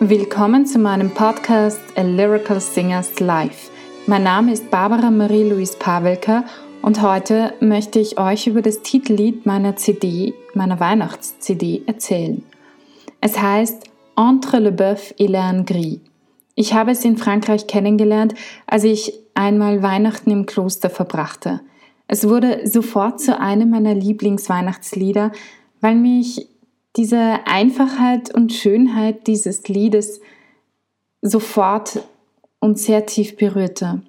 Willkommen 0.00 0.66
zu 0.66 0.80
meinem 0.80 1.10
Podcast 1.10 1.80
A 1.96 2.02
Lyrical 2.02 2.60
Singers 2.60 3.20
Life. 3.20 3.70
Mein 4.06 4.24
Name 4.24 4.52
ist 4.52 4.68
Barbara 4.68 5.10
Marie-Louise 5.10 5.76
Pavelka 5.78 6.44
und 6.82 7.00
heute 7.00 7.54
möchte 7.60 8.00
ich 8.00 8.18
euch 8.18 8.48
über 8.48 8.60
das 8.60 8.82
Titellied 8.82 9.46
meiner 9.46 9.76
CD, 9.76 10.34
meiner 10.52 10.80
Weihnachts-CD 10.80 11.82
erzählen. 11.86 12.42
Es 13.20 13.40
heißt 13.40 13.84
Entre 14.16 14.58
le 14.58 14.72
Boeuf 14.72 15.14
et 15.16 15.30
l'Anne 15.30 15.64
Gris. 15.64 16.00
Ich 16.56 16.74
habe 16.74 16.90
es 16.90 17.04
in 17.04 17.16
Frankreich 17.16 17.68
kennengelernt, 17.68 18.34
als 18.66 18.82
ich 18.82 19.12
einmal 19.34 19.82
Weihnachten 19.82 20.30
im 20.32 20.44
Kloster 20.44 20.90
verbrachte. 20.90 21.60
Es 22.08 22.28
wurde 22.28 22.66
sofort 22.66 23.20
zu 23.20 23.38
einem 23.38 23.70
meiner 23.70 23.94
Lieblingsweihnachtslieder, 23.94 25.30
weil 25.80 25.94
mich 25.94 26.48
diese 26.96 27.46
Einfachheit 27.46 28.34
und 28.34 28.52
Schönheit 28.52 29.26
dieses 29.26 29.68
Liedes 29.68 30.20
sofort 31.22 32.04
und 32.60 32.78
sehr 32.78 33.06
tief 33.06 33.36
berührte. 33.36 34.02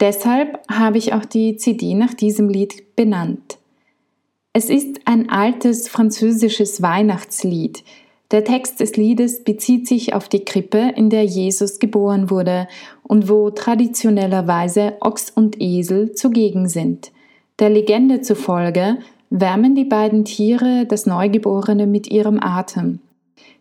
Deshalb 0.00 0.60
habe 0.70 0.98
ich 0.98 1.12
auch 1.12 1.24
die 1.24 1.56
CD 1.56 1.94
nach 1.94 2.14
diesem 2.14 2.48
Lied 2.48 2.96
benannt. 2.96 3.58
Es 4.52 4.70
ist 4.70 5.00
ein 5.04 5.28
altes 5.28 5.88
französisches 5.88 6.82
Weihnachtslied. 6.82 7.84
Der 8.30 8.44
Text 8.44 8.80
des 8.80 8.96
Liedes 8.96 9.44
bezieht 9.44 9.88
sich 9.88 10.14
auf 10.14 10.28
die 10.28 10.44
Krippe, 10.44 10.92
in 10.96 11.10
der 11.10 11.24
Jesus 11.24 11.78
geboren 11.78 12.30
wurde 12.30 12.68
und 13.02 13.28
wo 13.28 13.50
traditionellerweise 13.50 14.96
Ochs 15.00 15.30
und 15.30 15.60
Esel 15.60 16.12
zugegen 16.12 16.68
sind. 16.68 17.10
Der 17.58 17.70
Legende 17.70 18.20
zufolge 18.20 18.98
wärmen 19.30 19.74
die 19.74 19.84
beiden 19.84 20.24
Tiere 20.24 20.86
das 20.86 21.06
Neugeborene 21.06 21.86
mit 21.86 22.08
ihrem 22.08 22.40
Atem. 22.40 23.00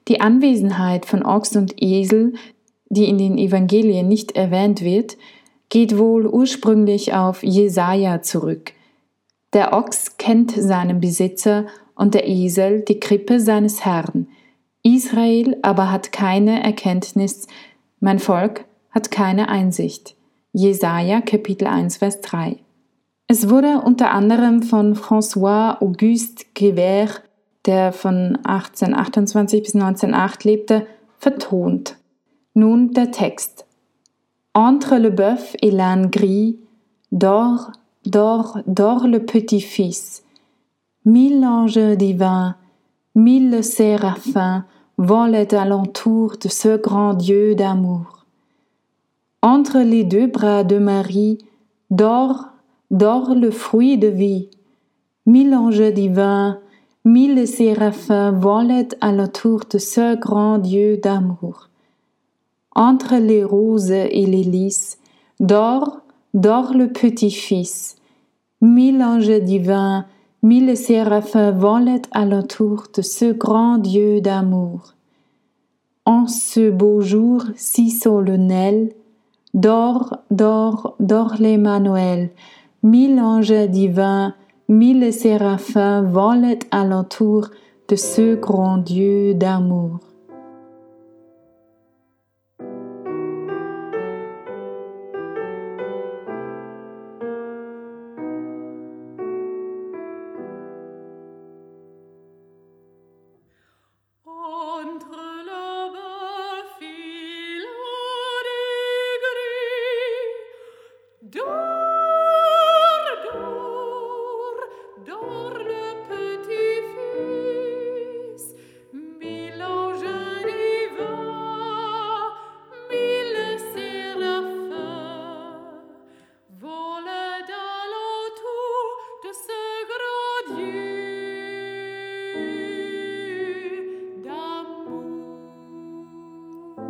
Die 0.08 0.22
Anwesenheit 0.22 1.06
von 1.06 1.26
Ochs 1.26 1.56
und 1.56 1.74
Esel, 1.82 2.34
die 2.90 3.10
in 3.10 3.18
den 3.18 3.38
Evangelien 3.38 4.08
nicht 4.08 4.36
erwähnt 4.36 4.82
wird, 4.82 5.18
geht 5.70 5.98
wohl 5.98 6.26
ursprünglich 6.26 7.14
auf 7.14 7.44
Jesaja 7.44 8.22
zurück. 8.22 8.72
Der 9.54 9.74
Ochs 9.74 10.18
kennt 10.18 10.52
seinen 10.52 11.02
Besitzer 11.02 11.66
und 11.96 12.14
der 12.14 12.28
Esel 12.28 12.82
die 12.82 13.00
Krippe 13.00 13.40
seines 13.40 13.84
Herrn. 13.84 14.28
Israel 14.84 15.58
aber 15.64 15.92
hat 15.92 16.12
keine 16.12 16.64
Erkenntnis, 16.64 17.48
mein 18.00 18.20
Volk 18.20 18.66
hat 18.92 19.12
keine 19.12 19.50
Einsicht. 19.50 20.16
Jesaja 20.54 21.22
Kapitel 21.22 21.68
1 21.68 21.98
Vers 21.98 22.22
3. 22.22 22.58
Es 23.30 23.50
wurde 23.50 23.82
unter 23.84 24.12
anderem 24.12 24.64
von 24.64 24.96
François 24.96 25.82
Auguste 25.82 26.46
Griver, 26.56 27.10
der 27.66 27.92
von 27.92 28.38
1828 28.46 29.64
bis 29.64 29.76
1908 29.76 30.46
lebte, 30.46 30.88
vertont. 31.20 31.98
Nun 32.54 32.94
der 32.94 33.12
Text. 33.12 33.66
Entre 34.54 34.98
le 34.98 35.10
bœuf 35.10 35.58
et 35.62 35.72
l'âne 35.72 36.10
gris, 36.10 36.58
dort, 37.12 37.74
dort, 38.06 38.60
dort 38.66 39.06
le 39.06 39.26
petit-fils. 39.26 40.24
Mille 41.04 41.44
anges 41.44 41.98
divins, 41.98 42.56
mille 43.14 43.62
séraphins 43.62 44.66
volent 44.98 45.52
alentour 45.52 46.38
de 46.42 46.48
ce 46.48 46.78
grand 46.78 47.14
Dieu 47.14 47.56
d'amour. 47.56 48.26
Entre 49.42 49.80
les 49.80 50.06
deux 50.06 50.28
bras 50.28 50.64
de 50.64 50.80
Marie, 50.80 51.38
dort 51.92 52.46
dort 52.92 53.36
le 53.36 53.52
fruit 53.52 53.98
de 53.98 54.08
vie. 54.08 54.50
Mille 55.26 55.54
anges 55.54 55.94
divins, 55.94 56.60
mille 57.04 57.48
séraphins 57.48 58.32
volent 58.32 58.88
à 59.02 59.12
l'autour 59.12 59.62
de 59.70 59.78
ce 59.78 60.16
grand 60.16 60.58
Dieu 60.58 60.98
d'amour. 60.98 61.70
Entre 62.76 63.16
les 63.16 63.44
roses 63.44 63.92
et 63.92 64.26
les 64.26 64.44
lys, 64.44 64.98
dort, 65.40 66.02
dort 66.34 66.74
le 66.74 66.88
petit-fils. 66.88 67.96
Mille 68.62 69.04
anges 69.04 69.42
divins, 69.42 70.06
mille 70.44 70.78
séraphins 70.78 71.52
volent 71.52 72.02
à 72.12 72.26
l'autour 72.26 72.86
de 72.96 73.02
ce 73.02 73.32
grand 73.32 73.78
Dieu 73.78 74.22
d'amour. 74.22 74.94
En 76.06 76.28
ce 76.28 76.70
beau 76.70 77.02
jour 77.02 77.44
si 77.56 77.90
solennel, 77.90 78.94
dort, 79.54 80.18
dort, 80.32 80.96
dort 81.00 81.36
l'Emmanuel, 81.40 82.30
mille 82.88 83.20
anges 83.20 83.68
divins, 83.68 84.34
mille 84.70 85.12
séraphins 85.12 86.04
volent 86.04 86.60
alentour 86.72 87.50
de 87.90 87.98
ce 87.98 88.36
grand 88.36 88.78
Dieu 88.78 89.34
d'amour. 89.34 90.00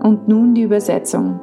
Und 0.01 0.27
nun 0.27 0.53
die 0.55 0.63
Übersetzung. 0.63 1.39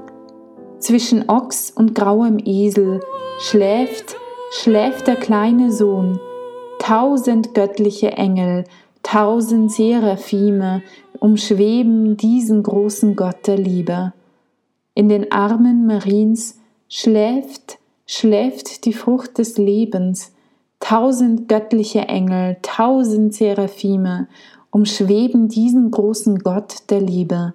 Zwischen 0.79 1.29
Ochs 1.29 1.71
und 1.71 1.95
grauem 1.95 2.39
Esel 2.45 3.01
schläft, 3.41 4.17
schläft 4.51 5.07
der 5.07 5.17
kleine 5.17 5.73
Sohn. 5.73 6.21
Tausend 6.79 7.55
göttliche 7.55 8.13
Engel, 8.13 8.65
tausend 9.03 9.73
Seraphime 9.73 10.83
umschweben 11.19 12.17
diesen 12.17 12.63
großen 12.63 13.17
Gott 13.17 13.47
der 13.47 13.57
Liebe. 13.57 14.13
In 14.95 15.09
den 15.09 15.33
Armen 15.33 15.87
Mariens 15.87 16.61
schläft, 16.89 17.79
schläft 18.07 18.85
die 18.85 18.93
Frucht 18.93 19.39
des 19.39 19.57
Lebens. 19.59 20.33
Tausend 20.81 21.49
göttliche 21.49 22.01
Engel, 22.01 22.59
tausend 22.63 23.35
Seraphime 23.35 24.29
umschweben 24.71 25.49
diesen 25.49 25.91
großen 25.91 26.41
Gott 26.41 26.91
der 26.91 27.01
Liebe. 27.01 27.55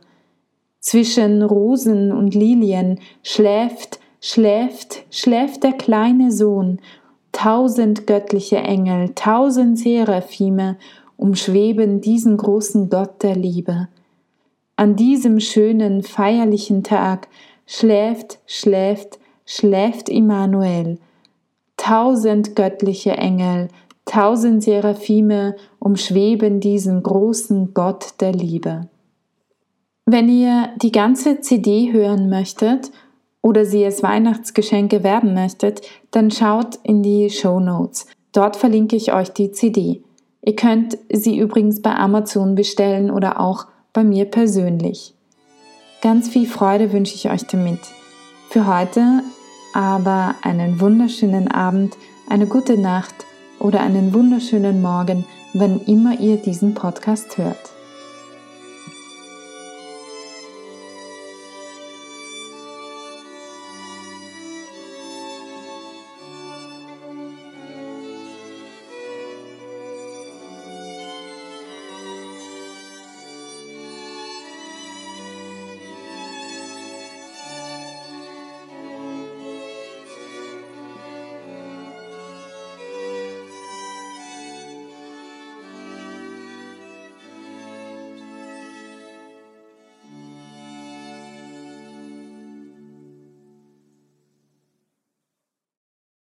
Zwischen 0.80 1.44
Rosen 1.44 2.12
und 2.12 2.34
Lilien 2.34 3.00
schläft, 3.22 4.00
schläft, 4.22 5.04
schläft 5.12 5.64
der 5.64 5.74
kleine 5.74 6.32
Sohn. 6.32 6.80
Tausend 7.32 8.08
göttliche 8.08 8.58
Engel, 8.58 9.10
tausend 9.14 9.78
Seraphime 9.78 10.78
umschweben 11.18 12.00
diesen 12.00 12.38
großen 12.38 12.90
Gott 12.90 13.22
der 13.24 13.36
Liebe. 13.36 13.90
An 14.78 14.96
diesem 14.96 15.42
schönen, 15.42 16.02
feierlichen 16.02 16.84
Tag 16.84 17.28
schläft, 17.66 18.40
schläft, 18.48 19.20
schläft 19.46 20.08
Immanuel. 20.08 20.98
Tausend 21.76 22.56
göttliche 22.56 23.12
Engel, 23.12 23.68
tausend 24.06 24.64
Seraphime 24.64 25.58
umschweben 25.80 26.62
diesen 26.62 27.04
großen 27.04 27.74
Gott 27.74 28.14
der 28.22 28.32
Liebe. 28.32 28.88
Wenn 30.12 30.28
ihr 30.28 30.70
die 30.82 30.92
ganze 30.92 31.40
CD 31.40 31.94
hören 31.94 32.30
möchtet 32.30 32.90
oder 33.44 33.64
sie 33.64 33.86
als 33.86 34.02
Weihnachtsgeschenk 34.02 34.92
erwerben 34.92 35.36
möchtet, 35.36 35.82
dann 36.10 36.32
schaut 36.32 36.80
in 36.82 37.04
die 37.04 37.30
Show 37.30 37.60
Notes. 37.60 38.08
Dort 38.32 38.56
verlinke 38.56 38.96
ich 38.96 39.14
euch 39.14 39.30
die 39.30 39.52
CD. 39.52 40.02
Ihr 40.42 40.56
könnt 40.56 40.98
sie 41.14 41.38
übrigens 41.38 41.84
bei 41.84 41.94
Amazon 41.94 42.56
bestellen 42.56 43.12
oder 43.12 43.40
auch 43.40 43.68
bei 43.94 44.04
mir 44.04 44.26
persönlich. 44.26 45.14
Ganz 46.02 46.28
viel 46.28 46.48
Freude 46.48 46.92
wünsche 46.92 47.14
ich 47.14 47.30
euch 47.30 47.46
damit. 47.46 47.80
Für 48.50 48.66
heute 48.66 49.22
aber 49.76 50.34
einen 50.42 50.82
wunderschönen 50.82 51.50
Abend, 51.52 51.96
eine 52.28 52.48
gute 52.48 52.80
Nacht 52.80 53.14
oder 53.60 53.82
einen 53.82 54.12
wunderschönen 54.16 54.82
Morgen, 54.82 55.26
wann 55.54 55.80
immer 55.82 56.20
ihr 56.20 56.38
diesen 56.38 56.74
Podcast 56.74 57.38
hört. 57.38 57.79